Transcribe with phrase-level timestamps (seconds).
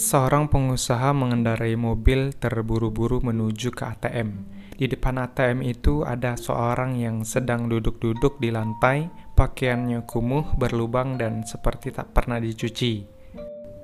[0.00, 4.48] Seorang pengusaha mengendarai mobil terburu-buru menuju ke ATM.
[4.72, 11.44] Di depan ATM itu ada seorang yang sedang duduk-duduk di lantai, pakaiannya kumuh, berlubang, dan
[11.44, 13.04] seperti tak pernah dicuci.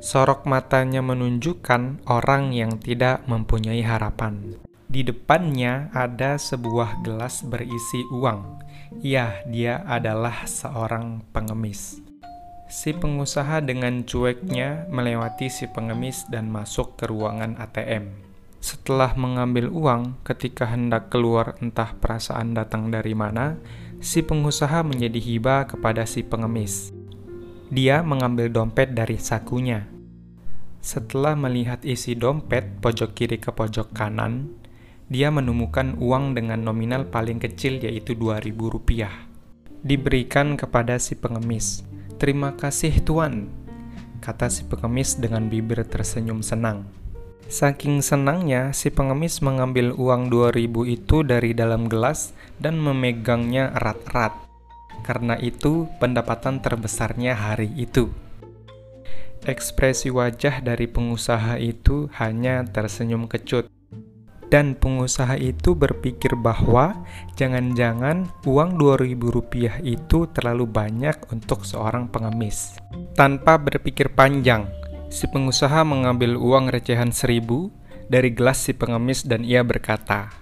[0.00, 4.56] Sorok matanya menunjukkan orang yang tidak mempunyai harapan.
[4.88, 8.64] Di depannya ada sebuah gelas berisi uang.
[9.04, 12.07] Ya, dia adalah seorang pengemis.
[12.68, 18.12] Si pengusaha dengan cueknya melewati si pengemis dan masuk ke ruangan ATM.
[18.60, 23.56] Setelah mengambil uang, ketika hendak keluar entah perasaan datang dari mana,
[24.04, 26.92] si pengusaha menjadi hiba kepada si pengemis.
[27.72, 29.88] Dia mengambil dompet dari sakunya.
[30.84, 34.52] Setelah melihat isi dompet pojok kiri ke pojok kanan,
[35.08, 39.08] dia menemukan uang dengan nominal paling kecil yaitu Rp2.000.
[39.80, 41.87] Diberikan kepada si pengemis.
[42.18, 43.46] Terima kasih tuan,
[44.18, 46.90] kata si pengemis dengan bibir tersenyum senang.
[47.46, 50.66] Saking senangnya, si pengemis mengambil uang 2000
[50.98, 54.34] itu dari dalam gelas dan memegangnya erat-erat.
[55.06, 58.10] Karena itu, pendapatan terbesarnya hari itu.
[59.46, 63.70] Ekspresi wajah dari pengusaha itu hanya tersenyum kecut
[64.48, 66.96] dan pengusaha itu berpikir bahwa
[67.36, 72.76] jangan-jangan uang Rp2.000 itu terlalu banyak untuk seorang pengemis.
[73.12, 74.68] Tanpa berpikir panjang,
[75.08, 77.72] si pengusaha mengambil uang recehan seribu
[78.08, 80.32] dari gelas si pengemis dan ia berkata,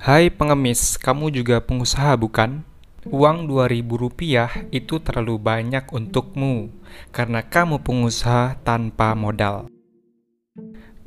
[0.00, 2.64] Hai pengemis, kamu juga pengusaha bukan?
[3.08, 6.68] Uang Rp2.000 itu terlalu banyak untukmu
[7.08, 9.69] karena kamu pengusaha tanpa modal.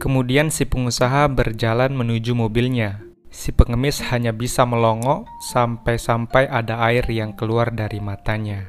[0.03, 2.99] Kemudian si pengusaha berjalan menuju mobilnya.
[3.31, 5.23] Si pengemis hanya bisa melongo
[5.55, 8.67] sampai-sampai ada air yang keluar dari matanya.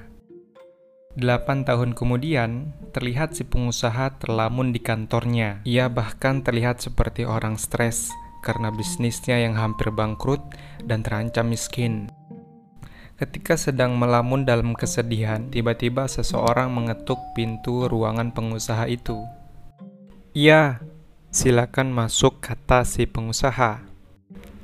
[1.18, 5.58] Delapan tahun kemudian, terlihat si pengusaha terlamun di kantornya.
[5.66, 8.14] Ia bahkan terlihat seperti orang stres
[8.46, 10.38] karena bisnisnya yang hampir bangkrut
[10.86, 12.14] dan terancam miskin.
[13.18, 19.18] Ketika sedang melamun dalam kesedihan, tiba-tiba seseorang mengetuk pintu ruangan pengusaha itu.
[20.30, 20.78] "Ya,
[21.34, 23.82] Silakan masuk, kata si pengusaha.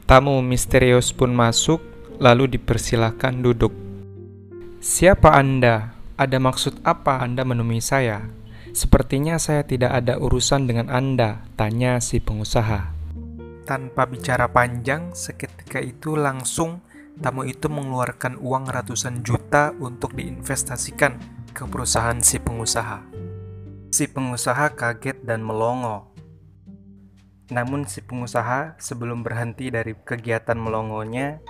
[0.06, 1.82] Tamu misterius pun masuk,
[2.22, 3.74] lalu dipersilakan duduk.
[4.78, 5.98] Siapa Anda?
[6.14, 8.22] Ada maksud apa Anda menemui saya?
[8.70, 12.94] Sepertinya saya tidak ada urusan dengan Anda, tanya si pengusaha.
[13.66, 16.86] Tanpa bicara panjang, seketika itu langsung
[17.18, 21.18] tamu itu mengeluarkan uang ratusan juta untuk diinvestasikan
[21.50, 23.02] ke perusahaan si pengusaha.
[23.90, 26.09] Si pengusaha kaget dan melongo.
[27.50, 31.42] Namun si pengusaha sebelum berhenti dari kegiatan melongonya,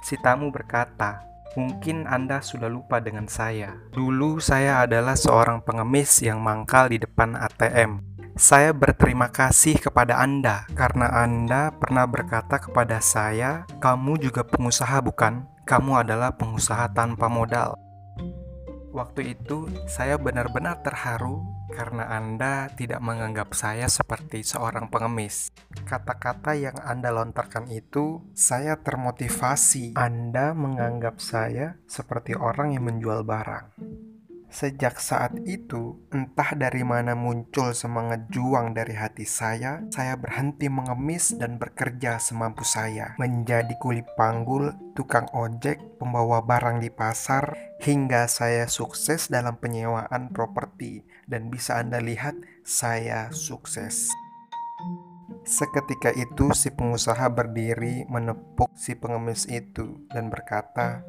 [0.00, 3.76] si tamu berkata, Mungkin Anda sudah lupa dengan saya.
[3.92, 8.00] Dulu saya adalah seorang pengemis yang mangkal di depan ATM.
[8.32, 15.44] Saya berterima kasih kepada Anda karena Anda pernah berkata kepada saya, "Kamu juga pengusaha, bukan?
[15.68, 17.76] Kamu adalah pengusaha tanpa modal."
[18.92, 21.40] Waktu itu, saya benar-benar terharu
[21.72, 25.48] karena Anda tidak menganggap saya seperti seorang pengemis.
[25.88, 29.96] Kata-kata yang Anda lontarkan itu, saya termotivasi.
[29.96, 33.72] Anda menganggap saya seperti orang yang menjual barang.
[34.52, 41.32] Sejak saat itu, entah dari mana muncul semangat juang dari hati saya, saya berhenti mengemis
[41.40, 48.68] dan bekerja semampu saya, menjadi kuli panggul, tukang ojek, pembawa barang di pasar, hingga saya
[48.68, 54.12] sukses dalam penyewaan properti, dan bisa Anda lihat, saya sukses.
[55.48, 61.02] Seketika itu, si pengusaha berdiri menepuk si pengemis itu dan berkata,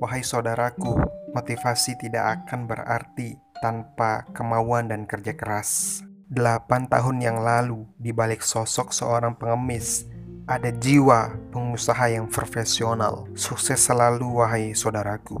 [0.00, 0.96] "Wahai saudaraku,
[1.36, 6.00] motivasi tidak akan berarti tanpa kemauan dan kerja keras.
[6.26, 10.08] Delapan tahun yang lalu, di balik sosok seorang pengemis,
[10.48, 13.28] ada jiwa pengusaha yang profesional.
[13.36, 15.36] Sukses selalu, wahai saudaraku.